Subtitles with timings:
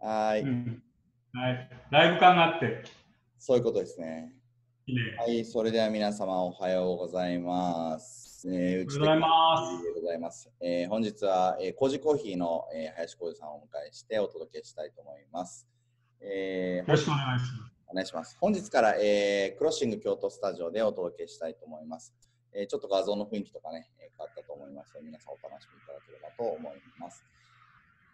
[0.00, 0.82] はい、うん
[1.34, 1.70] はい。
[1.90, 2.82] ライブ感があって、
[3.38, 4.32] そういうことですね。
[4.86, 5.02] いいね。
[5.18, 8.48] はい、それでは皆様おはようございます。
[8.48, 10.50] えー、うございますでございます。
[10.60, 15.68] えー本日は、えー、コージコーヒーの、えー林浩二さんをお迎えしてお届けしたいと思います。
[16.20, 17.52] えーよろしくお願いします。
[17.88, 18.38] お願いします。
[18.40, 22.14] 本日から、えークロッシング京都スタジオでお届けしたいと思います。
[22.54, 27.22] えーちょっと画像の雰囲気とかね、えー変わったと思いますので、皆さんお楽しみいただければと思います。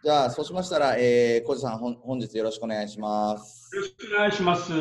[0.05, 3.75] じゃあ、そうしましたら、えー、小路さん、ほん本日よろしくお願いします。
[3.75, 4.71] よろしくお願いします。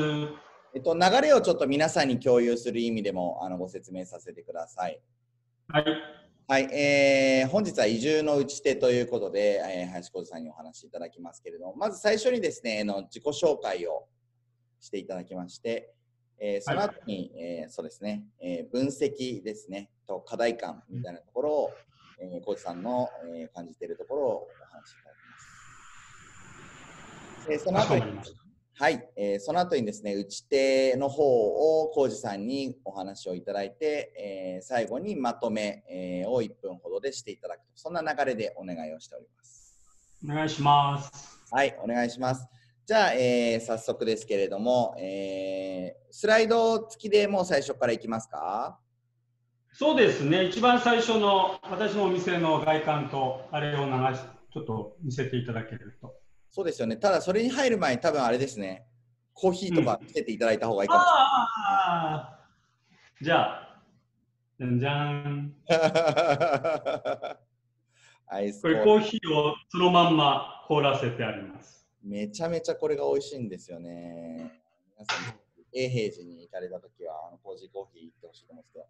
[0.75, 5.01] えっと、流れをちょっと皆さんに共有する意味でもあのご説明させてください。
[5.69, 5.85] はい。
[6.47, 14.07] はい、えー本日は移住の打ち手ということで、えー林浩二さんにお話しいただきますけれども、まず最初にですね、あの自己紹介を
[14.81, 15.95] していただきまして、
[16.39, 21.71] えーその後に、えーそうですね、えー分析ですね、と課題感みたいなところを、
[22.21, 25.39] えー、浩二さんの、えー感じているところをお話しいただきま
[27.47, 27.51] す。
[27.51, 28.03] えーその後に。
[28.77, 31.23] はい、えーその後にですね、打ち手の方
[31.83, 39.77] を浩二さんにお話をいただいて、えー最後にまとめ、えーを1分ほどでしていただくと、そんな流れでお願いをしております。
[40.25, 41.39] お願いします。
[41.51, 42.49] はい、お願いします。
[42.87, 48.79] じゃあ、えー早速ですけれども、えースライド付きでもう最初からいきますか？
[49.77, 50.45] そうですね。
[50.45, 54.21] 一番最初の私のお店の外観とあれを流し、
[54.53, 56.15] ちょっと見せていただけると。
[56.49, 56.97] そうですよね。
[56.97, 58.87] ただ、それに入る前に多分あれですね、
[59.33, 62.39] コーヒーとかつけていただいた方がいいかもしああ。
[63.21, 63.83] じゃあ、
[64.61, 65.57] じゃんじゃん。
[68.63, 71.89] これコーヒーをそのまんま凍らせてあります。
[72.01, 74.53] めちゃめちゃこれが美味しいんですよね。
[74.97, 75.35] 皆さん、
[75.73, 78.87] 永平寺に行かれたときは、あの、コージーコーヒー行ってほしいと思うんですけど。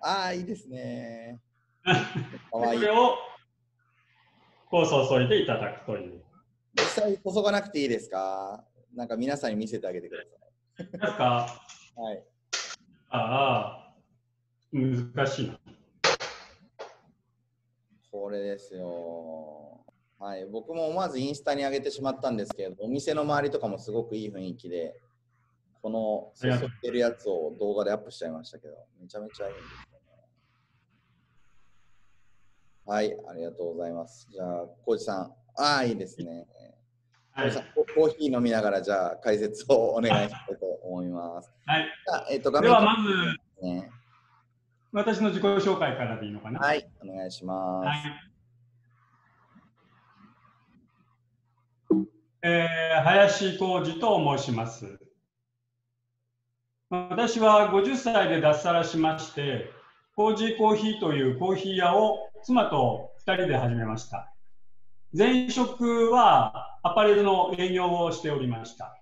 [0.00, 1.40] ああ、いいですね。
[2.50, 2.90] かわいいこれ。
[2.92, 3.16] を
[4.70, 6.22] こう注いでいただくという。
[6.76, 8.64] 実際、注がなくていいですか？
[8.94, 10.24] なんか皆さんに見せてあげてくだ
[10.98, 11.62] なんか、
[11.94, 12.04] さい。
[12.04, 12.24] はい。
[13.10, 13.94] ああ、
[14.72, 15.58] 難しいな。
[18.12, 19.84] これですよ。
[20.18, 20.46] はい。
[20.46, 25.00] 僕も思わずインスタに上げてしまったんですけれど、お店の周りとかもすごくいい雰囲気で、
[25.80, 30.08] この注ってるやつを動画でアップしちゃいましたけど、めちゃめちゃいいんですよね。
[32.86, 34.28] はい、ありがとうございます。
[34.30, 36.46] じゃあ、コウジさん、ああ、いいですね。
[37.34, 41.52] コはいココーヒー飲みながら、じゃあ、解説をお願いしたいと思います。
[41.66, 41.86] はい、
[42.30, 42.96] えっと、画で面はま
[43.60, 43.90] ずね。
[44.90, 46.58] 私の自己紹介からでいいのかな？
[46.60, 47.86] はい、お願いします。
[47.86, 47.98] はい
[52.40, 54.98] えー林浩二と申します。
[56.90, 59.70] 私は50歳で脱サラしまして、
[60.16, 64.32] コージーコーヒーというコーヒー屋を妻と2人で始めました。
[65.14, 68.98] 前職はアパレルの営業をしておりました。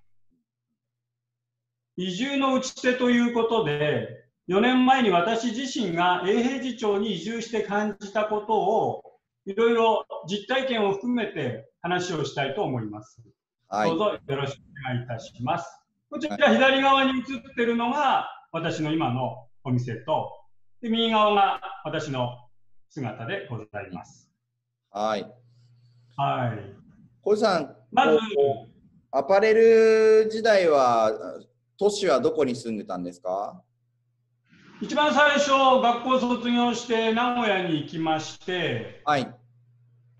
[1.96, 9.02] 移住の打ち手ということで、4年前に私自身が永平寺町に移住して感じたことを
[9.44, 13.22] いろいろ実体験を含めて話をしたいと思います。
[13.68, 15.85] はいどうぞよろしくお願いいたします。
[16.08, 17.24] こちら左側に映っ
[17.56, 20.30] ているのが私の今のお店と、
[20.80, 22.48] で右側が私の
[22.90, 24.30] 姿でございます。
[24.90, 25.26] はい。
[26.16, 26.76] はい。
[27.20, 28.18] コウジさん、まず、
[29.10, 31.10] アパレル時代は、
[31.78, 33.60] 都市はどこに住んでたんですか？
[34.80, 35.50] 一番最初、
[35.82, 39.34] 学校卒業して名古屋に行きまして、はい。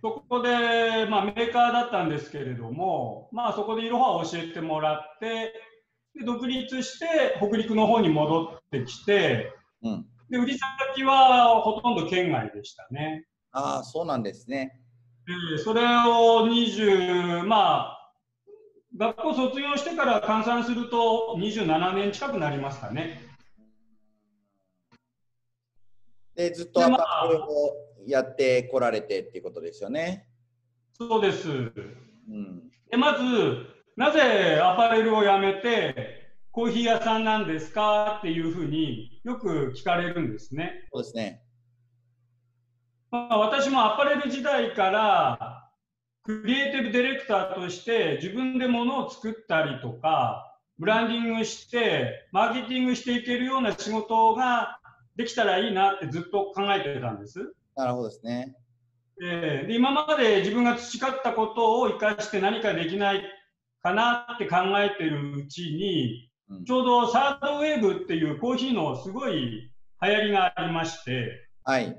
[0.03, 5.53] そこで、まあ、メーカーだったんですけれども、まあ、そこでいろは教えてもらって、
[6.19, 10.06] で独立して北陸の方に戻ってきて、うん。
[10.31, 13.27] で売り先はほとんど県外でしたね。
[13.53, 14.81] ああ、そうなんですね。
[15.53, 18.12] でそれを20、まあ、
[18.97, 23.21] 学校卒業してから換算すると27年近くなりますかね。
[26.34, 27.75] で、ずっとアパレルを
[28.06, 30.28] やってこられてっていうことですよね。
[30.97, 31.48] そうです。
[31.48, 31.53] う
[32.33, 32.71] ん。
[32.91, 38.19] でまず、なぜアパレルを辞めて、コーヒー屋さんなんですか？
[38.19, 40.87] っていうふうによく聞かれるんですね。
[40.93, 41.43] そうですね。
[43.10, 45.71] まあ、私もアパレル時代から、
[46.25, 54.78] クリエイティブディレクターとして自分で物を作ったりとか、ブランディングして、マーケティングしていけるような仕事が
[55.15, 57.54] できたらいいなってずっと考えてたんです。
[57.75, 58.57] なるほどですね。
[59.22, 63.22] えーで今まで自分が培ったことを生かして何かできない
[63.86, 71.98] かなって考えてるうちに、うんちょうどサードウェーブっていうコーヒーのすごい流行りがありまして、はい。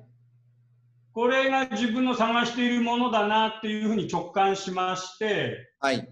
[1.12, 6.08] これが自分の探しているものだなっていうふうに直感しまして、はい。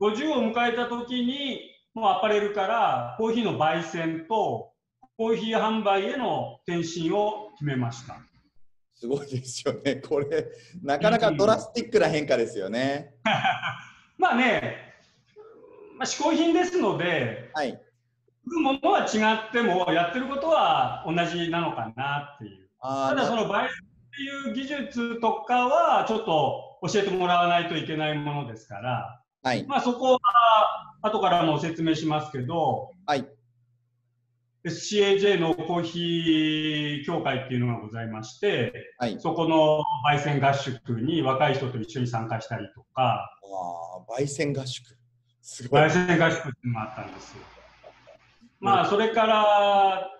[0.00, 1.60] 50を迎えた時に、
[1.92, 4.72] もうアパレルからコーヒーの焙煎と
[5.18, 8.16] コーヒー販売への転身を決めました。
[8.94, 9.96] すごいですよね。
[9.96, 10.46] これ、
[10.82, 13.10] なかなかドラスティックな変化ですよね。
[14.18, 14.94] まあね、
[15.96, 17.80] まあ、嗜好品ですので、はい、
[18.46, 19.18] ものは違
[19.48, 22.68] っても、やってることは同じなのかなっていう。
[22.80, 23.70] ただ、その焙煎っ
[24.16, 30.20] ていう技術とかは、ちょっと教えてもらわないといけないものですから、はい、まあそこは
[31.02, 33.26] 後からも説明しますけど、はい、
[34.66, 43.30] SCAJ のコーヒー協会っていうのがございまして、はい、そこの焙煎合宿に若い人と一緒に参加したりとか。
[43.42, 44.96] あ焙煎合宿
[45.42, 45.82] すごい。
[45.82, 47.42] 焙煎合宿っていうのがあったんですよ。
[48.60, 50.10] まあ、それから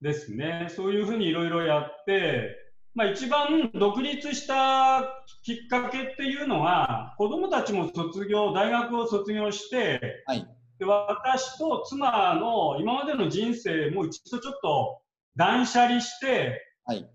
[0.00, 2.56] ですね、そういうふうにいろいろやって、
[2.94, 10.46] まあ、一番独立したきっかけっていうのは、子どもたちも卒業、大学を卒業して、はい、
[10.78, 15.00] で私と妻の今までの人生も一度ちょっと
[15.36, 17.08] 断捨離して、はい、新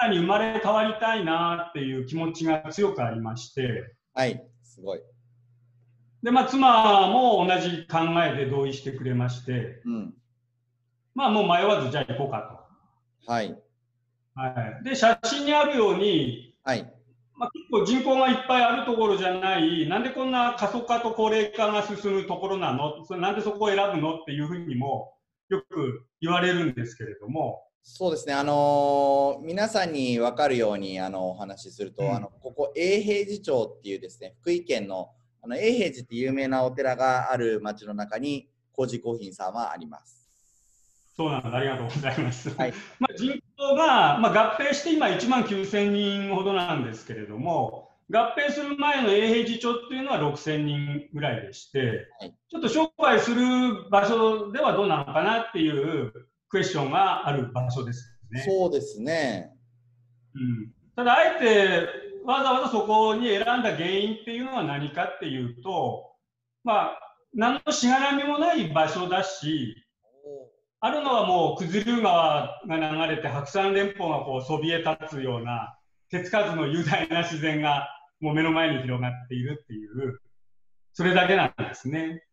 [0.00, 5.00] たに生まれ変わりたいなっていう気持ちが強くありまして、はい、すごい。
[6.22, 10.14] で、まあ、妻も同じ考えで同意してくれまして、うん、
[11.14, 12.68] まあ、もう迷わず、じゃあ行こうか
[13.26, 13.32] と。
[13.32, 13.56] はい。
[14.34, 14.48] は
[14.80, 16.92] い、で、写真にあるように、はい、
[17.38, 24.16] まあ、結構人口がいっぱいあるところじゃない、なんでこんな過疎化と高齢化が進むところなの、それなんでそこを選ぶの？
[24.16, 25.14] っていうふうにも
[25.48, 27.62] よく言われるんですけれども。
[27.82, 40.27] そうですね、あのー、皆さんに分かるようにあのお話しすると、うん、あのここ、永平寺町っていうですね福井県のあの永平寺って有名なお寺がある町の中に、麹コーヒーさんはあります。
[41.18, 41.56] そうなんです。
[41.56, 42.54] ありがとうございます。
[42.56, 56.12] はい、 まあ、人口が、まあ、合併して今1万9000人ほどなんですけれども、合併する前の永平寺町っていうのは6000人ぐらいでして、はい、ちょっと商売する場所ではどうなのかなっていう
[56.48, 58.42] クエスチョンがある場所ですね。
[58.42, 59.50] そうですね。
[60.34, 61.88] うん、ただ、あえて
[62.24, 66.12] わざわざそこに選んだ原因っていうのは何かっていうと、
[66.62, 66.98] まあ、
[67.34, 69.87] 何のしがらみもない場所だし、
[70.80, 75.76] あるのはもう九頭竜川が流れて白山連峰がこうそびえ立つような
[76.10, 77.88] 手つかずの雄大な自然が
[78.20, 80.20] もう目の前に広がっているっていう
[80.92, 82.24] それだけなんですね。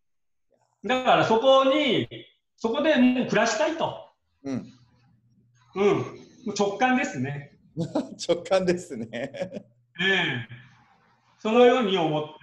[0.84, 2.08] だからそこに
[2.56, 4.10] そこでもう暮らしたいと。
[4.44, 4.74] うん。
[5.76, 6.06] うん。
[6.58, 7.58] 直感ですね。
[8.28, 9.08] 直感ですね。
[9.12, 9.64] え
[10.02, 10.48] え。
[11.40, 12.36] そのように思って。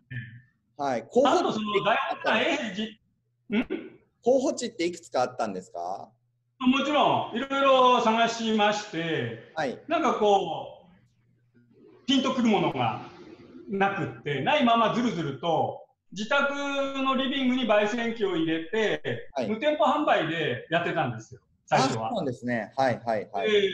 [0.77, 1.01] はい。
[1.03, 3.92] あとその大学永平寺ん？
[4.23, 6.09] 候補地っていくつかあったんですか？
[6.61, 13.03] もちろんいろいろ探しまして、はい、なんかこうピンとくるものが
[13.69, 16.55] なくってないままずるずると自宅
[17.03, 22.11] のリビングに焙煎機を入れて、はい、無店舗販売でやってたんですよ最初は。
[22.15, 22.73] そうですね。
[22.77, 23.49] はいはいはい。
[23.49, 23.69] え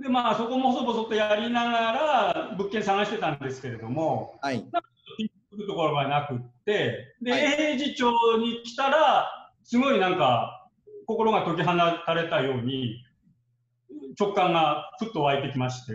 [0.00, 4.88] ー、でまあそこも細々とやりながら物件探してたんですけれども、はい、なんか
[5.18, 10.68] ピンとくるところがなくってで、はい、永平寺町に来たらすごいなんか
[11.06, 11.72] 心が解き放
[12.06, 13.04] たれたように
[14.18, 15.92] 直感がふっと湧いてきまして。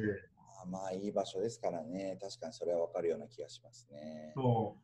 [0.61, 2.17] あまあいい場所ですからね。
[2.21, 4.33] 確かにそれは分かるような気がしますね。
[4.35, 4.75] そ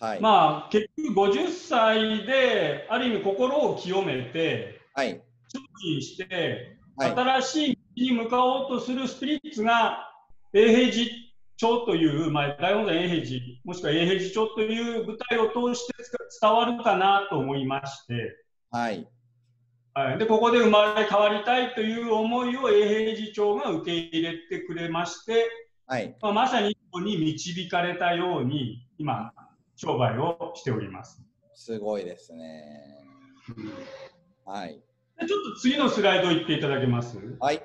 [0.00, 0.04] う。
[0.04, 10.10] はい、まあ結局50歳である意味心を清めて、はい、精進して、はい、新しい道に向かおうとするスピリッツが
[10.52, 11.06] 永平寺
[11.62, 15.94] 町という、まあ、大本山永平寺、もしくは永平寺町という舞台を通して
[16.40, 18.36] 伝わるかなと思いまして、
[18.70, 19.08] はい。
[19.94, 25.46] はい、でここで生まれ変わりたいという思いを永平寺町が受け入れてくれまして、
[25.86, 29.32] はいまあ、まさにここに導かれたように今
[29.76, 31.22] 商売をしております。
[31.54, 33.04] すごいですね。
[34.46, 34.80] はい。
[35.20, 37.18] ちょっと次のスライド行っていただけます？
[37.38, 37.62] はい。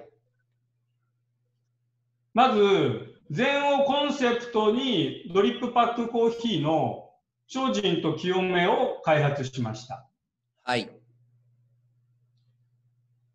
[2.34, 7.10] まず、禅をコンセプトにドリップパックコーヒーの
[7.48, 10.08] 精進と清めを開発しました。
[10.64, 10.90] はい。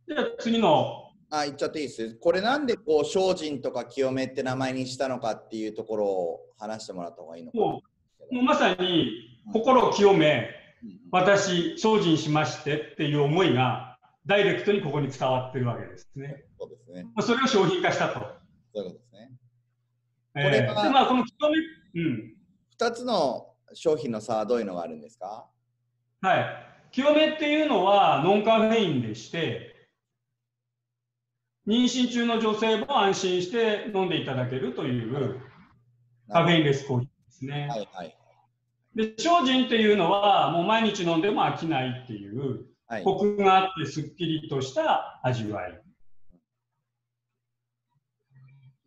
[0.08, 1.10] じゃあ次の。
[1.30, 7.82] あ、言っちゃっていいですこれなんでこう精進とか清めって名前にしたのかっていうところを話してもらった方がいいのかも
[8.30, 10.50] うまさに心を清め、
[10.84, 16.44] うん、私精進しましてっていう思いがダイレクトにここに伝わってるわけですね。
[16.60, 17.06] そうですね。
[17.22, 18.20] それを商品化したと。
[18.74, 19.30] そういうことですね。
[20.34, 21.58] これは、えー、まあ、この清め、
[22.02, 22.34] うん、
[22.80, 25.46] 2つの商品の差はどういうのがあるんですか？
[26.20, 26.46] はい。
[26.90, 29.88] 清めっていうのはノンカフェインでして、
[31.66, 35.40] 妊娠中の女性も安心して飲んでいただけるという
[36.30, 37.68] カフェインレスコーヒーですね。
[37.68, 38.16] はいはい。
[38.94, 43.04] で精進っていうのはもう毎日飲んでも飽きないっていうはい。
[43.04, 45.81] コクがあってすっきりとした味わい。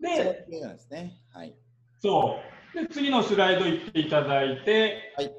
[0.05, 0.45] で、
[0.91, 1.17] ね。
[1.31, 1.55] はい。
[1.99, 2.39] そ
[2.75, 2.81] う。
[2.81, 5.33] で、次のスライド行っていただいて、はい。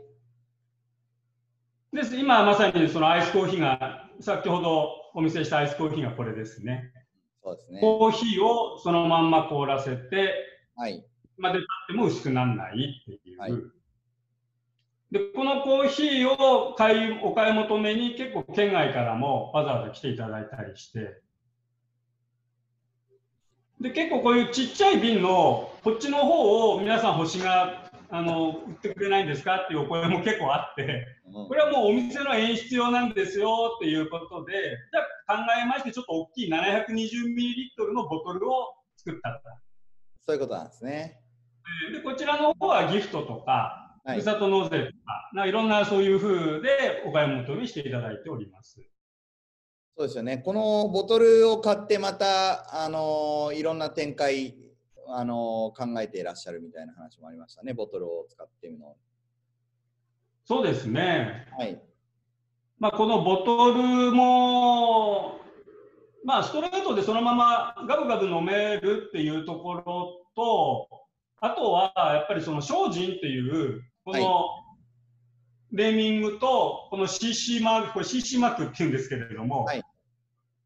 [1.92, 6.92] です今まさにそのアイスコーヒーが、先ほどお見せしたアイスコーヒーがこれですね。
[7.42, 7.80] そうですね。
[7.80, 10.34] コーヒーをそのまんま凍らせて、
[10.74, 11.04] はい。
[11.38, 13.38] まで経っても薄くならないっていう。
[13.38, 13.52] はい
[15.10, 21.22] で、このコーヒーを買いお買い求めに結構県外からもわざわざ来ていただいたりして、
[23.80, 29.56] で、結構こういうちっちゃい瓶のこっちの方を皆さん星があの売ってくれないんですか？
[29.56, 39.40] っていうお声も結構あって、うんこれはもうお店の演出用なんですよっていうことで、じゃあ考えまして、ちょっと大きい 720ml のボトルを作ったと。
[40.26, 41.20] そういうことなんですね。
[41.92, 44.22] でこちらの方はギフトとか、はいふる。
[44.22, 48.80] さと納税とか、ないろんなそういう風でお買い求めしていただいております。
[49.98, 50.36] そうですよね。
[50.38, 54.54] このボトルを買ってまた、あのいろんな展開、
[55.08, 57.72] あの考えていらっしゃるみたいな話もありましたね。
[57.72, 58.94] ボトルを使ってみるの。
[60.44, 61.46] そうですね。
[61.56, 61.80] はい。
[62.78, 65.40] まあ、このボトルも、
[66.24, 70.88] まあ、ストレートでそのままガブガブ飲めるっていうところと、
[71.40, 74.65] あとはやっぱりその精進っていう、こはいの
[75.72, 79.82] ネーミングと、この CC マーク、これ CC マークって言うんですけれども、はい。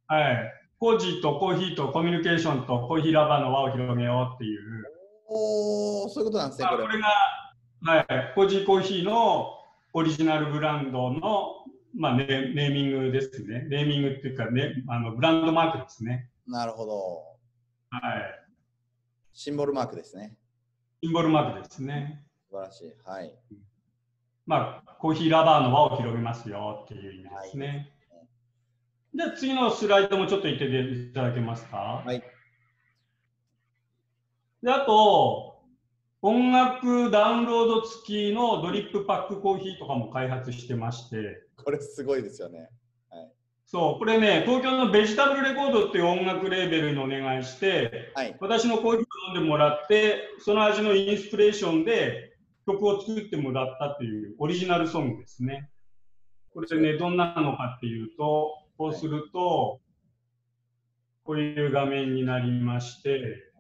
[0.07, 0.53] はい。
[0.79, 4.85] コージーとコーヒーとコミュニケーションとコーヒーラバーの輪を広げようっていう、
[5.29, 6.69] おお、そういうことなんですね。
[6.69, 6.97] これまあこ。
[6.97, 7.01] れ
[8.17, 9.47] が、はい、コージーコーヒーの
[9.93, 11.65] オリジナルブランドの、
[11.95, 13.67] まあ、ネネーミングですね。
[13.69, 16.31] ネーミングっていうか、ね、あのブランドマークですね。
[16.47, 17.23] なるほど。
[17.91, 18.41] はい。
[19.33, 20.37] シンボルマークですね。
[21.03, 22.25] シンボルマークですね。
[22.49, 22.93] 素晴らしい。
[23.05, 23.33] はい。
[24.51, 27.93] まあ、コーヒーラバーの輪を広げますよっていう意味ですね。
[29.15, 32.03] じゃあ次のスライドもちょっと言っていただけますか？
[32.05, 32.21] はい。
[34.61, 35.63] で、あと、
[36.21, 42.71] 音楽ダウンロード付きのドリップパックコーヒーとかも開発してまして、これすごいですよね。
[43.67, 48.37] そう、これね、東京のベジタブルレコードっていう音楽レーベルにお願いして、はい。
[48.41, 52.30] 私のコーヒーを飲んでもらって、その味のインスピレーションで
[52.67, 55.71] 曲を作ってもらったっていうオリジナルソングですね。
[56.53, 59.81] これでね、どんなのかっていうと、こうすると、
[61.25, 63.53] こういう画面になりまして、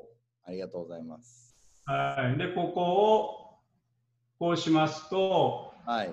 [0.45, 1.55] ありがとうございます。
[1.85, 2.39] はい。
[2.39, 3.59] で、ここを、
[4.39, 6.09] こうしますと、はい。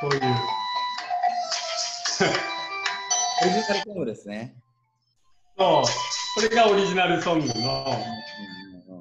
[0.00, 0.20] こういう、
[3.42, 4.56] オリジナルソングですね。
[5.58, 5.84] そう、
[6.34, 7.54] これがオリジナルソングの、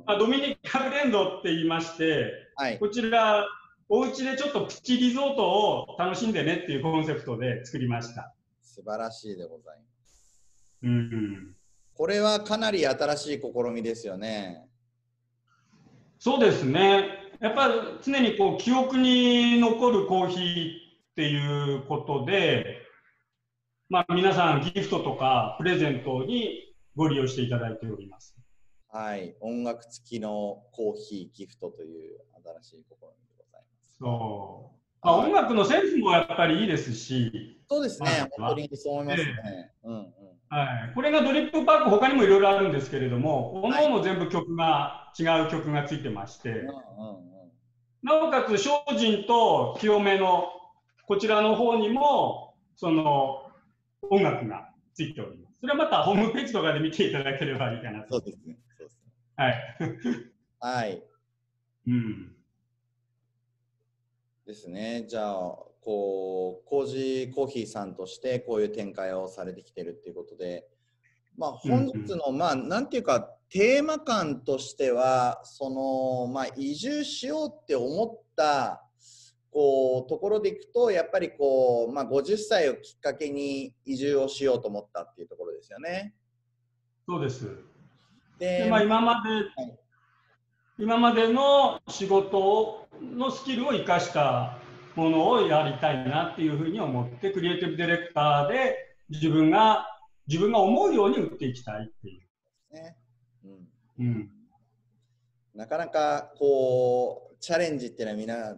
[0.05, 2.79] あ、ドミニカブレンドって言いまして、はい。
[2.79, 3.47] こちら、
[3.89, 8.33] お家でちょっとプチリゾートを楽しんでねっていうコンセプトで作りました。
[8.61, 10.41] 素晴らしいでございます。
[10.83, 11.55] うん、
[11.93, 14.67] これはかなり新しい試みですよね。
[16.19, 17.09] そうですね。
[17.39, 17.69] やっぱ
[18.01, 22.81] 常にこう記憶に残るコーヒーっていうことで、
[23.89, 28.35] まあ、皆さんギフトとかプレゼントにご利用していただいております。
[28.95, 29.35] はい。
[29.41, 32.17] 音楽付きのコーヒーギフトという
[32.61, 32.87] 新しい試みで
[33.37, 33.97] ございます。
[33.99, 35.05] そう。
[35.05, 38.09] まあ、はい音楽のセンスもやっぱりいいですし、そうですね。
[38.09, 39.71] はい本当にそう思いますね。
[39.83, 40.03] うんうん。
[40.47, 46.75] はい、これがドリップパック、他にもいろいろあるんですけれども、おのおの全部曲が、違う曲がついてまして、うんうんうん。
[48.01, 50.45] なおかつ精進と清めの
[51.05, 53.51] こちらの方にも、その
[54.09, 55.44] 音楽がついております。
[55.65, 58.07] それはまたホームページとかで見ていただければいいかなと。
[58.09, 58.55] そうですね。
[58.77, 59.11] そうですね。
[59.35, 59.55] はい。
[60.59, 61.03] はい。
[61.87, 62.35] うん。
[64.45, 65.05] ですね。
[65.07, 65.33] じゃあ、
[65.81, 70.67] こう、コージーコーヒーさんとしてこういう展開をされてきてるっていうことで、
[71.35, 75.71] まあ、本日の、まあ、なんていうか、テーマ感としては、そ
[76.27, 78.84] の、まあ、移住しようって思った、
[79.55, 86.13] こう、ところでいくと、やっぱりこう、まあ、50歳をきっかけに移住をしようと思ったっていうところですよね。
[87.07, 87.45] そうです。
[88.37, 89.79] で、でまあ、今まで、はい
[90.77, 94.57] 今までの仕事をのスキルを生かした
[94.93, 99.87] ものをやりたいなっていうふうに思って、クリエイティブディレクターで自分が
[100.27, 102.73] 自分が思うように売っていきたいっていう。
[102.73, 102.97] ね
[103.45, 104.29] うんうん、
[105.53, 108.53] なかなかこうチャレンジっていうのはみんな、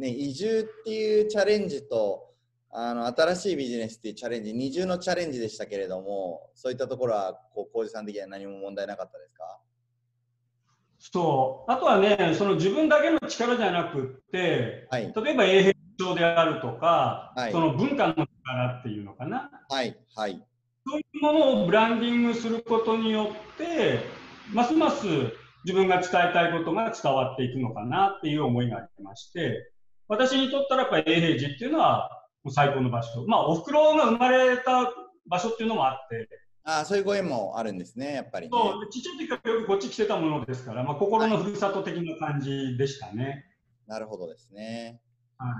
[0.00, 2.32] ね、移住っていうチャレンジと
[2.72, 9.60] あの新しいビジネスっていうチャレンジ二重のチャレンジでしたけれどもそういったところはこう浩二さん的には何も問題なかったですか？
[10.98, 11.72] そう。
[11.72, 18.26] あとはね、その自分だけの力じゃなくって、はい、例えば永平症であるとか、はい、その文化の力
[18.80, 20.46] っていうのかな、はいはい、
[20.86, 24.00] そういうものをブランディングすることによって、
[24.52, 25.06] ますます
[25.64, 29.69] 自分が伝えたいことが伝わっていくのかなっていう思いがありまして、
[30.10, 33.24] 私にとったらやっぱり永平寺っていうのはもう最高の場所。
[33.28, 34.92] まあ、おふくろが生まれた
[35.26, 36.28] 場所っていうのもあって、
[36.64, 43.46] あそういうご縁もあるんですね、やっぱり、ね、そうちっちゃい時からよくこっち来てたものですから、まあ、心のふるさと的な感じでしたね。
[43.86, 45.00] なるほどですね。
[45.38, 45.52] はい、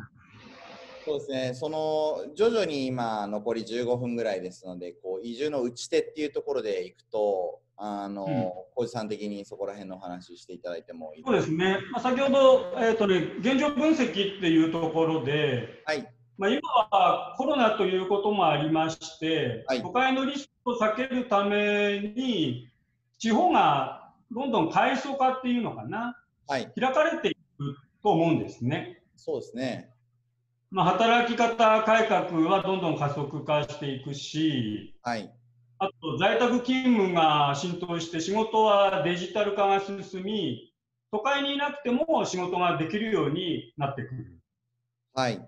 [1.04, 16.06] そうですね、その徐々に今、残り15分ぐらいですので、こう移住の打ち手っていうところでいくと、あの、うん、さん的にそこら辺の話していただいてもいいそうですね、まあ、先ほど、えーとね、現状分析っていうところで、はい。
[16.36, 22.68] まあ、今はコロナということもありまして、はい、都会のリスクを避けるために、
[23.18, 29.02] 地方がどんどん階層化っていうのかな、はい、開かれていくと思うんですね。
[29.16, 29.90] そうですね。
[30.70, 35.32] まあ、働き方改革はどんどん加速化していくし、はい、
[35.82, 40.74] あと在宅勤務が浸透して仕事はデジタル化が進み、
[41.10, 44.38] 都会にいなくても仕事ができるようになってくる。
[45.14, 45.38] はい。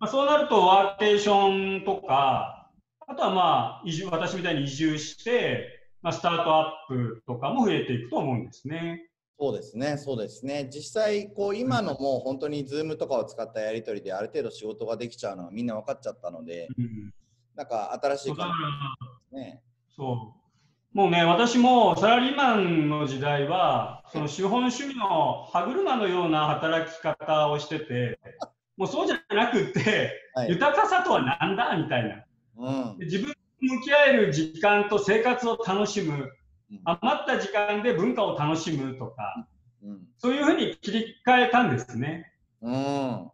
[0.00, 2.72] まあ、そうなるとワーケーションとか、
[3.06, 9.08] あとはまあ移住、私みたいに移住して、まあ、スタートアップとかも増えていくと思うんですね。
[9.38, 10.68] そうですね、そうですね。
[10.72, 17.14] 実際、こう今のもう本当に Zoom とかを使ったやり取りである程度仕事ができちゃうのはみんな分かっちゃったので、うん、
[17.54, 19.62] なんか新しい感じですね。
[19.94, 20.96] そう。
[20.96, 28.18] もうね、私もサラリーマンの時代は、その資本主義の歯車のような働き方をしてて、
[28.78, 32.24] もうそうじゃなくて、はい、豊かさとは何だみたいな、
[32.56, 36.32] うん、自分に向き合える時間と生活を楽しむ、
[36.70, 39.46] うん、余った時間で文化を楽しむとか、
[39.82, 42.32] うん、そういうふうに切り替えたんですね。
[42.62, 43.30] うん、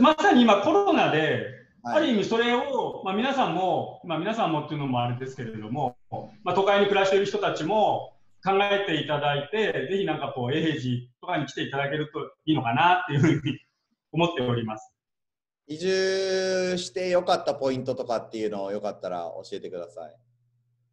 [0.00, 1.42] まさに今コロナで、はい、
[1.84, 5.96] ある意味それを、まあ、皆さんも、まあ、皆さんもっていうのもあれですけれども、
[6.44, 8.14] まあ、都会に暮らしている人たちも
[8.44, 13.58] 考えていただいて、ぜひなんかこう、永平寺とかに来ていただけるといいのかなっていうふうに
[14.12, 14.92] 思っております。
[15.66, 20.16] 移住してよかったポイントとかっていうのをよかったら教えてください。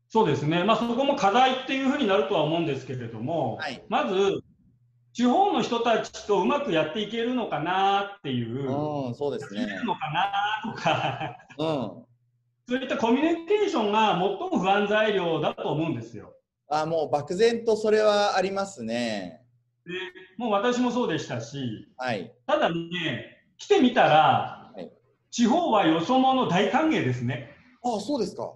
[0.07, 4.41] そうですね、まあ、そこも課題っていうふうになるとは思うんですけれども、はい、まず、
[5.15, 9.81] 地方の人たちとうまくやっていけるのかなっていう、うん、そうですね。
[9.85, 11.67] のかなとか、うん、
[12.67, 16.33] そういったコミュニケーションが最も不安材料だと思うんですよ。
[16.67, 19.41] あもう漠然とそれはありますね。
[19.85, 19.93] で
[20.37, 24.91] もう私もそうでしたし、はい、ただね、来てみたら、はい、
[25.31, 27.55] 地方はよそ者大歓迎ですね。
[27.85, 28.51] ああ、そうですか。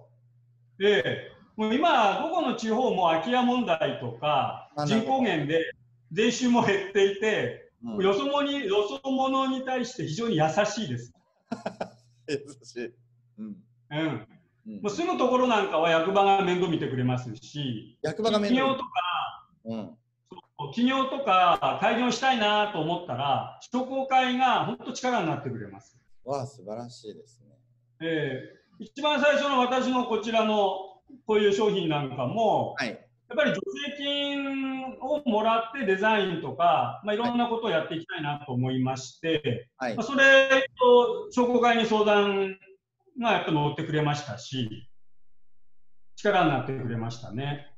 [0.82, 5.72] ええもう今、どこの地方も空き家問題とか、人口減で
[6.12, 11.12] 税収も減っていて、うん、よそ者によそ者に対して非常に優しいです。
[12.28, 12.94] 優しい。
[13.38, 13.56] うん。
[13.90, 14.26] うん
[14.66, 25.98] うん、もう住むところなんかは役場が面倒見てくれますし、役場が面倒企業とか、うん、起業とか開業したいなと思ったら、商工会が本当力になってくれます。
[26.24, 28.06] わあ、素晴らしいですね。
[28.06, 32.98] えー、一番最初の私のこちらのこういう商品なんかも、はい、
[33.30, 42.58] やっぱり助成金をもらってデザインとか、まあ、いろんなことをやっていきたいなと思いまして、はい、まあ、それと商工会に相談
[43.20, 44.88] がやっぱ乗ってくれましたし、
[46.16, 47.68] 力になってくれましたね。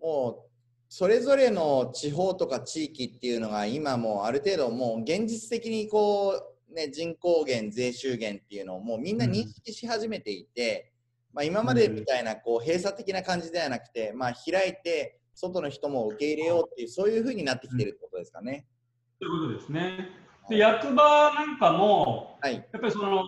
[0.00, 0.46] もう
[0.88, 10.95] それぞれの地方とか地域っていうのが今もうある程度もう現実的にこう、ね、人口減税収減っていうのをもうみんな認識し始めていて、うん、
[11.36, 18.64] まあ、今までみたいなこう閉鎖的な感じではなくて、まあ、開いて外の人も受け入れようっていうそういうふうになってきてるってことですかね。
[19.20, 20.08] ということですね。
[20.48, 23.26] で役場なんかも、はい、やっぱりその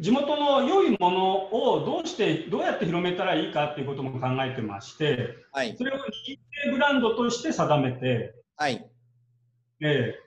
[0.00, 6.00] 地元の良いものをどうしてどうやって広めたらいいかっていうことも考えてまして、はい、それを認
[6.64, 8.84] 定ブランドとして定めて、はい。
[9.80, 10.20] えー、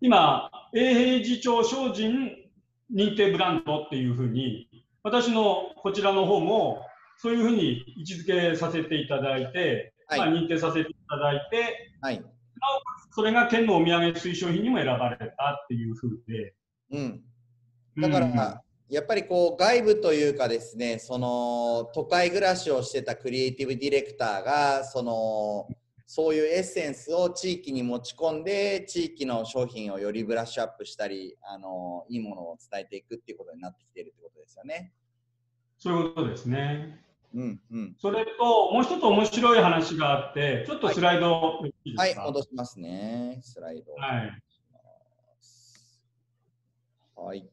[0.00, 2.50] 今、永平寺町精進
[2.92, 4.67] 認定ブランドっていうふうに、
[5.02, 16.54] 私のこちらの方もそういうふうに位置づけさせていただいて、はい、まあ、認定させていただいて、はい、なおかつそれが県のお土産推奨品にも選ばれたっていうふうで。
[16.90, 17.22] うん、
[17.96, 25.68] だから、うんやっぱりこう外部というかですねその都会暮らしをしてたクリエイティブディレクターがその
[26.10, 34.94] そういうエッセンスを地域に持ち込んで地域の商品をよりブラッシュアップしたりあのいいものを伝えていくっていうことになってきているってことですよね。
[35.76, 37.04] そういうことですね。
[37.34, 37.96] うんうん。
[38.00, 43.38] それと、もう一つ面白い話があって、ちょっとスライドいいはい、戻しますね。
[43.42, 43.92] スライド。
[43.92, 44.32] はい
[47.16, 47.46] はい。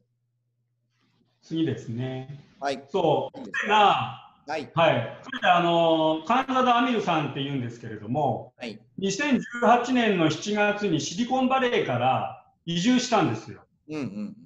[1.42, 2.40] 次ですね。
[2.58, 2.82] はい。
[2.88, 4.70] そう、が、はい。
[4.74, 8.80] はい、彼あの、カンザダ・アミルさんって言うんですけれども、はい。
[9.00, 13.62] 2018年の7月にシリコンバレーから移住したんですよ。
[13.88, 14.36] うんうんうん。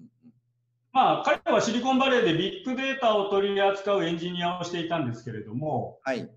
[0.92, 6.30] まあ、彼はシリコンバレーでビッグデータを取り扱うエンジニアをしていたんですけれども、はい。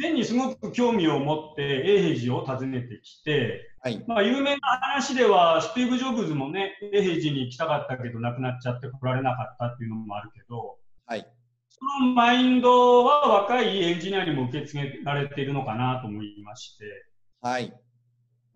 [0.00, 4.02] 前にすごく興味を持って永平寺を訪ねてきて、はい。
[4.06, 11.26] まあ、有名な話では、スティーブ・ジョブズもね、永平寺に行きたかったけど、亡くなっちゃって来られなかったっていうのもあるけど、はい。
[11.80, 16.84] そのマインドは若いエンジニアにも受け継げられているのかなと思いまして、
[17.40, 17.72] はい。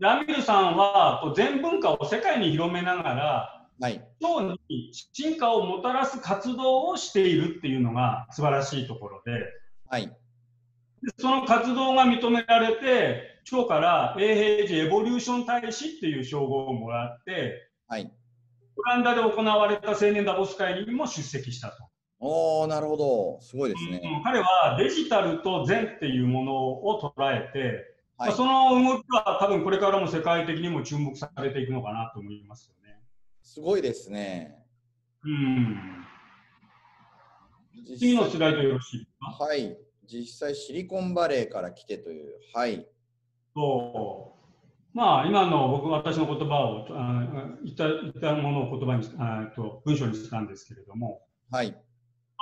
[0.00, 4.04] でアミルさんはこう全文化を世界に広めながら、はい。
[4.20, 9.32] 今日に進化をもたらす活動をしているっていうのが素晴らしいところで、
[9.88, 10.06] はい。
[10.06, 10.14] で
[11.18, 18.12] その活動が認められて、今日から永平寺エボリューション大使っていう称号をもらって、はい。
[18.76, 21.91] オランダで行われた青年ダボス会にも出席したと。
[22.24, 23.40] おー、なるほど。
[23.40, 24.00] すごいですね。
[24.04, 27.58] うん彼はデジタルと善っていうものを捉えて、
[28.16, 28.36] はいまあ。
[28.36, 33.00] その動きは多分これからも世界的にも注目されていくのかなと思いますよね。
[33.42, 34.56] すごいですね。
[35.24, 35.76] うん。
[37.98, 39.44] 次のスライドよろしいですか？
[39.44, 39.76] はい。
[40.06, 42.34] 実際シリコンバレーから来てという。
[42.54, 42.86] はい。
[43.54, 44.96] そう。
[44.96, 47.26] まあ、今の僕、私の言葉を、あ
[47.64, 51.74] 言った言ったものを言葉にしあと文章にしたんですけれども、はい。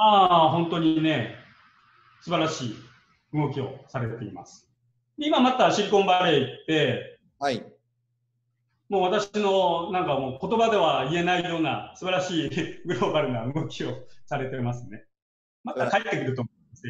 [0.02, 1.34] ああ、本当にね、
[2.22, 2.74] 素晴らしい
[3.34, 4.66] 動きをされています。
[5.18, 7.62] で今またシリコンバレー行って、はい。
[8.88, 12.48] もう私のなんかもう言葉では言えないような素晴らしい
[12.88, 15.04] グローバルな動きをされてますね。
[15.62, 16.82] また帰ってくると思います、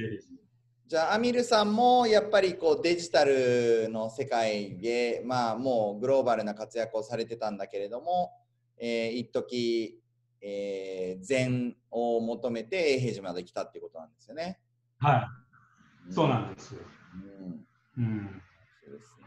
[0.86, 8.30] じゃあ、アミルさんもやっぱりこうデジタルの世界で、まあ、もうグローバルな活躍をされてたんだけれども、
[8.78, 9.99] えー、一時、
[10.42, 14.59] えー、禅を求めて永平寺まで来たっていうことなんですよね。
[14.98, 15.31] は
[16.09, 16.74] い、そうなんです。
[17.96, 18.05] うん。
[18.05, 18.42] うん。
[18.85, 19.24] そうですね。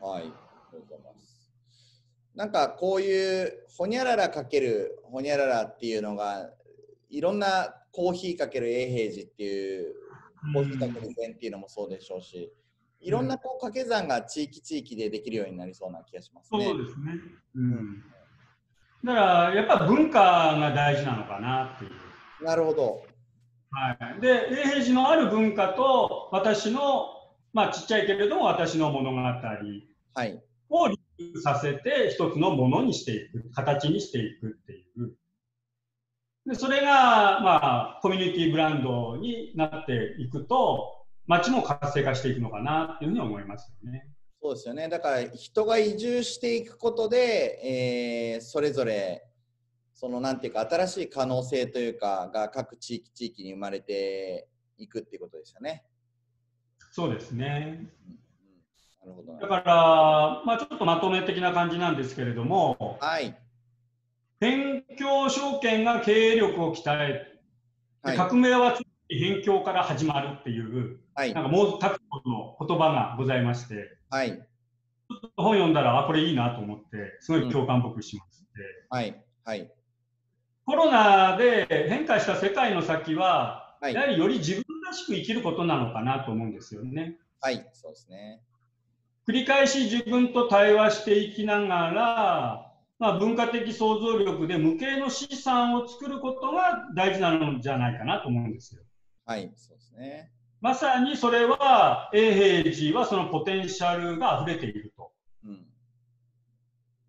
[0.00, 0.22] はい。
[0.22, 0.36] ありが
[0.70, 1.52] とうございます。
[2.34, 6.50] なんかこういうほにゃららかけるほにゃららっていうのが
[7.10, 9.94] いろんなコーヒーかける永平寺っていう
[10.54, 12.50] コーヒーかける禅っていうのもそうでしょうし、
[13.00, 16.64] いろんなこう掛け算が地域地域でできるようになりそうな気がしますね。
[16.64, 17.14] そうですね。
[17.54, 18.02] うん。
[19.04, 22.44] だから、やっぱ文化が大事なのかなっていう。
[22.44, 23.02] なるほど。
[23.70, 24.20] はい。
[24.20, 27.06] で、永平寺のある文化と、私の、
[27.52, 30.42] まあ、ちっちゃいけれども、私の物語はい。
[30.68, 35.16] をリンクさせて、一つのものにしていく、形にしていくっていう。
[36.46, 44.06] で、それが、まあ、コミュニティブランドになっていくと、街も活性化していくのかなっていうふうに思いますよね。
[44.42, 44.88] そうですよね。
[44.88, 49.24] だから人が移住していくことで、えーそれぞれ
[49.94, 55.84] そのなんていうか新しい可能性というかが各地域地域に生まれていくっていうことですよね。
[56.90, 57.86] そうですね。
[59.04, 63.38] うんうん、なるほどなだから、まあ、ちょっとまとめ的な感じなんですけれども、はい。
[64.40, 67.38] 辺境証券が経営力を鍛え、
[68.02, 68.16] はい。
[68.16, 68.76] 革命は
[69.20, 74.30] 辺境から始まるっていう、はいなんかもうたくの言葉がございまして、はい。
[74.30, 78.46] ちょっと本読んだら、あ、これいいなと思って、すごい共感僕しまして、
[78.88, 79.22] はい。
[79.44, 79.72] はい。
[80.64, 87.16] コロナで変化した世界の先は、はいやはりより自分らしく生きることなのかなと思うんですよね。
[87.40, 87.68] はい。
[87.72, 88.40] そうですね。
[89.26, 98.82] 繰り返し自分と対話していきながら、まあ、文化的想像力で無形の資産を作ることが大事なのじゃないかなと思うんですよ。
[99.24, 99.52] はい。
[99.56, 100.32] そうですね。
[100.60, 105.12] まさにそれは、永平寺はそのポテンシャルが溢れていると。
[105.44, 105.66] うん。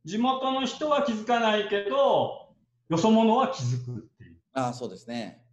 [0.06, 2.50] 地元の人は気づかないけど、
[2.90, 4.38] よそ者は気づくっていう。
[4.54, 5.44] ああ、そうですね。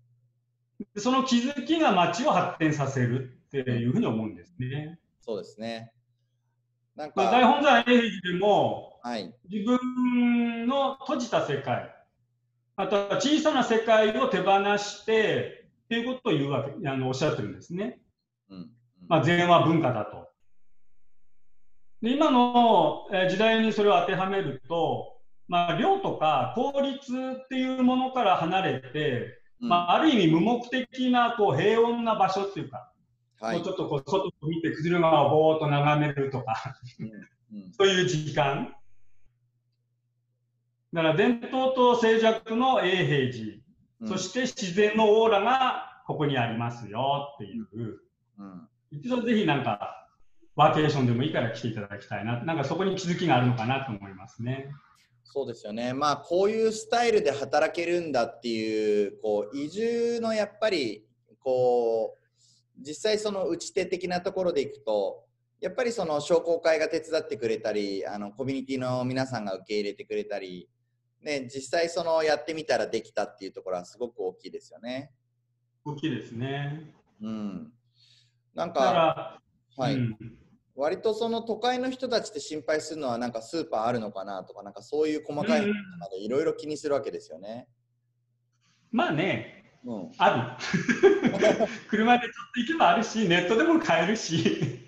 [0.95, 4.99] でその気づきが街を発展させるっていうふうに思うんですね。
[5.21, 5.93] そうですね。
[6.97, 9.35] なんまあ、大か、本山永平寺でも、はい。
[9.49, 11.95] 自分の閉じた世界、
[12.77, 15.60] あとは小さな世界を手放して、
[15.91, 17.99] っていうことを言うわけ、あのおっしゃってるんですね。
[19.09, 20.29] まあ、禅は文化だと。
[22.01, 32.93] で今のえー時代にそれを当てはめると、まあ、量とか効率っていうものから離れて、うんまあ、ある意味無目的なこう平穏な場所っていうか、
[33.41, 33.71] はいもうち。
[33.71, 36.77] ょっとこう外を見て崩れ川をぼーっと眺めるとか、
[37.77, 38.77] そういう時間。
[40.93, 43.61] だから伝統と静寂の永平寺、
[44.01, 44.09] うん。
[44.09, 48.01] そして自然のオーラがここにありますよっていう、
[48.39, 50.09] うん、一度ぜひなんか、
[50.57, 54.71] ワーケーションでもいいから来ていただきたいな、なんかそこに気づきがあるのかなと思いますね。
[55.23, 55.95] そうですよね。
[55.95, 61.07] まあ、こういうスタイルで働けるんだっていう、こう、移住のやっぱり、
[61.39, 62.21] こう、
[62.83, 65.25] 実際その打ち手的なところでいくと、
[65.61, 70.69] やっぱりその商工会が手伝ってくれたり、あのコミュニティの皆さんが受け入れてくれたり、
[71.23, 75.13] ね、実際そのやってみたらできたっていうところはすごく大きいですよね。
[75.85, 76.95] 大きいですね。
[77.21, 77.73] うん。
[78.55, 79.41] なんか、
[79.77, 80.17] はい、うん、
[80.75, 87.69] 割とその都会の人たちって心配するのはなんかスーパーあるのかなとか、なんかそういう細かいまでいろいろ気にするわけですよね。
[88.91, 91.67] まあね、うん、ある。
[91.89, 94.87] 車でちょっと行けばあるし、ネットでも買えるし、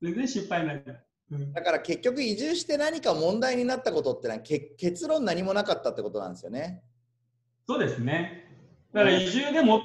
[0.00, 1.07] 全然心配ない。
[1.30, 6.82] だから結局移住して何か問題になったことってのは結論何もなかったってことなんですよね。
[7.68, 8.46] そうですね。
[8.94, 9.82] だから移住で最も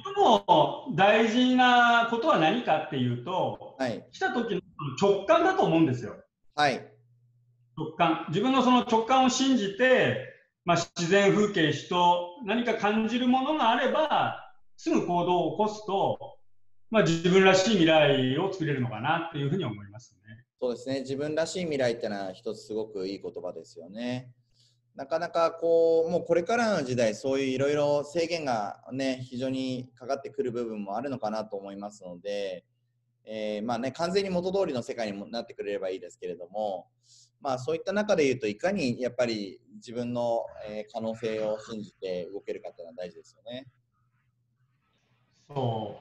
[0.94, 4.60] 大事なことは何かっていうと、はい、来た時の
[5.00, 6.16] 直感だと思うんですよ。
[6.54, 6.94] はい。
[7.76, 8.24] 直感。
[8.28, 10.16] 自分のその直感を信じて、
[10.64, 16.38] まあ、自然風景、人、何か感じるものがあれば、すぐ行動を起こすと、
[16.90, 20.23] まあ、自分らしい未来を作れるのかなっていうふうに思いますね。
[20.60, 21.00] そうですね。
[21.00, 24.30] 自分らしい未来ってのは一つすごくいい言葉ですよね。
[24.94, 32.64] なかなかこう、もうこれからの時代、そういういろいろ制限がね、非常にかかってくる部分もあるのかなと思いますので、
[33.24, 36.86] えー、まあね、完全に元通りの世界になってくれればいいですけれども、
[37.40, 40.44] まあそういった中で言うといかにやっぱり自分の、
[40.92, 43.66] 可能性を信じて動けるかっていうのは大事ですよね。
[45.48, 45.98] そ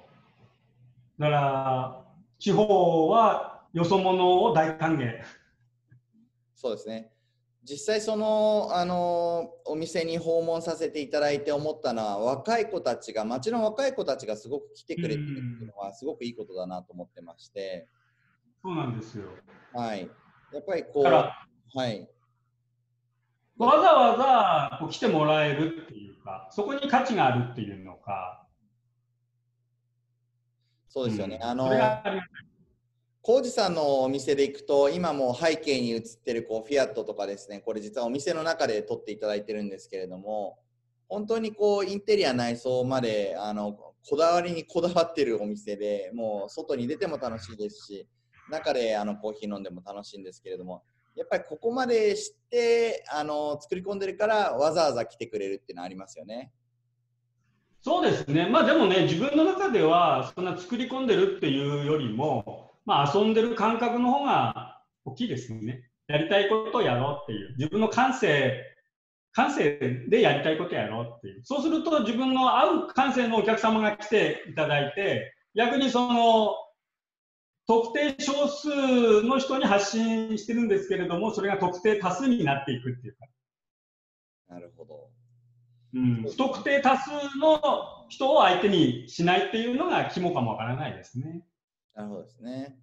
[1.17, 1.21] う。
[1.21, 2.05] だから
[2.39, 5.19] 地方はよそ者を大歓迎。
[6.55, 7.11] そうですね。
[7.63, 17.87] 実際そのあのお店に訪問させていただいて思ったのは若い子たちが町の若い子たちがすごく来てくれてるっていうのはすごくいいことだなと思ってまして。
[18.61, 19.25] そうなんですよ。
[19.73, 20.09] はい。
[20.53, 22.09] やっぱりこうはい。
[23.57, 28.47] わざわざこう来てもらえるっていうかそこに価値があるっていうのか。
[30.89, 31.69] そうですよね、うん、あの
[33.25, 40.59] 浩二さんのお店で行くと今も背景に映ってるこうフィアットとかですねこれ実はお店の中で撮っていただいてるんですけれども
[41.07, 43.77] 本当にこうインテリア内装まであの
[44.09, 48.09] こだわりにこだわってるお店でもう外に出ても楽しいですし
[48.51, 50.83] 中であのコーヒー飲んでも楽しいんですけれども
[51.15, 56.51] やっぱりここまで知ってあの作り込んでるからわざわざ来てくれるっていうのはありますよね。
[57.79, 65.89] そうですね、まあ、でもね、自分の中ではそんな作り込んでるっていうよりも、まあ、遊んでる感覚の方が大きいですね。
[66.07, 67.55] やりたいことをやろうっていう。
[67.57, 68.61] 自分の感性、
[69.31, 71.43] 感性でやりたいことをやろうっていう。
[71.43, 76.55] そうすると自分の合う感性のお客様が来ていただいて、逆にその、
[77.65, 83.25] 特定少数の人に発信してるんですけれども、それが特定多数になっていくっていうか。
[84.49, 85.09] なるほど。
[85.93, 87.61] うん、不特定多数の
[88.09, 91.43] 人を相手にしないっていうのが肝かもわからないですね。
[91.95, 92.77] なるほどですね。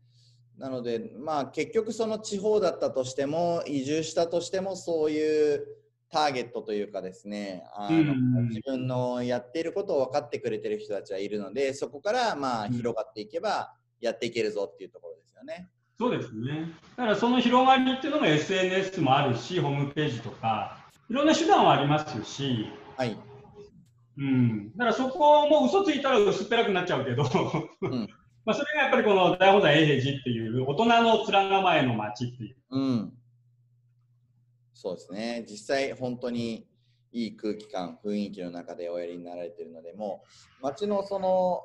[0.60, 5.66] なので、まあ、結局その地方だったとしても移住したとしてもそういう
[6.10, 15.70] ターゲットというかですねあの、自分のやっていることを分かってくれてる人たちはいるのでそこからまあ広がっていけばやっていけるぞっていうところですよね。
[15.98, 16.72] そうですね。
[16.96, 22.66] だからその広がりっていうのが SNS もあるしホームページとかいろんな手段はありますし、
[22.98, 23.16] はい。
[24.18, 27.24] うん、だからそこも嘘ついたら薄っぺらくなっちゃうけど、
[27.80, 28.08] うん
[28.44, 32.56] まあ、それがやっぱりこの大本山永平寺っていう大人の面構えの街っていう。
[32.70, 33.12] うん。
[34.72, 35.44] そうですね。
[35.48, 36.66] 実際本当に
[37.12, 40.24] いい空気感、雰囲気の中でおやりになられているので、も
[40.60, 41.64] う街のその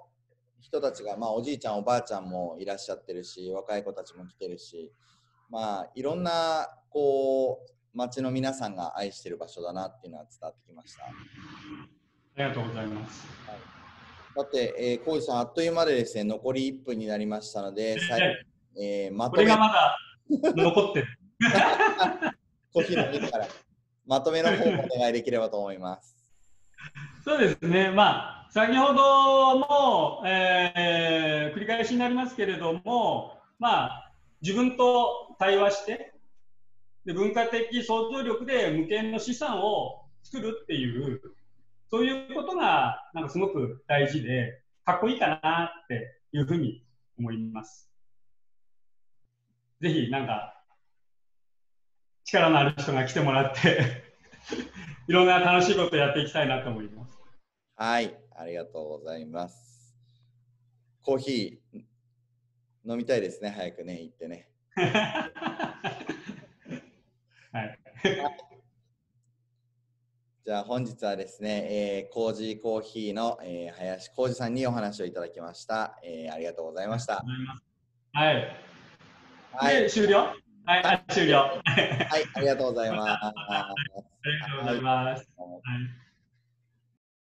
[0.59, 4.91] 人たちが、まあおじいちゃん、おばあちゃんもいらっしゃってるし、若い子たちも来てるし、
[5.49, 11.05] まあいろんなこう街の皆さんが愛してる場所だなっていうのは伝わってきました。
[11.05, 11.09] あ
[12.37, 13.25] りがとうございます。
[13.47, 13.74] はい
[14.37, 19.43] さて、えー、浩司さん、あっという間でですね、残り1分になりましたので、最後、えー、まとめ。
[19.43, 19.97] これがまだ
[20.29, 21.07] 残ってる。
[22.73, 23.47] コーヒー飲みから、
[24.05, 26.17] まとめの方をお願いできればと思います。
[27.23, 36.13] そうですね、まあ、先ほども、えー、繰り返しになりますけれども、まあ、自分と対話して、
[37.05, 41.21] で文化的想像力で無限の資産を作るっていう
[41.89, 46.83] そういうことがなんかすごく大事で、かっこいいかなっていうふうに
[47.17, 47.89] 思います。
[49.81, 50.63] ぜひなんか
[52.23, 54.03] 力のある人が来てもらって
[55.07, 57.19] いろんな楽しいことをやっていきたいなと思います。
[57.75, 59.95] はい、ありがとうございます。
[61.01, 61.79] コーヒー
[62.85, 64.49] 飲みたいですね、早くね、行ってね。
[67.51, 67.79] はい。
[70.45, 75.97] じゃあ本日はですね、えー、コージーコーヒーの、えー、林浩二さんにお話をいただきました。
[76.03, 77.23] えー、ありがとうございました。
[78.13, 78.55] はい。
[79.53, 80.19] はい、で、終了？
[80.19, 81.39] はい、あ終了。
[81.39, 83.25] はい、ありがとうございます。
[83.25, 83.73] あ
[84.23, 85.27] りがとうございます。
[85.37, 85.45] は
[85.79, 86.04] い